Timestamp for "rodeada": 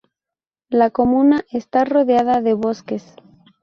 1.85-2.41